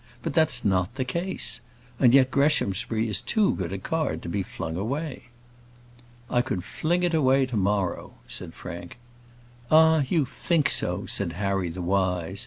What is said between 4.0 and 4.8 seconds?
to be flung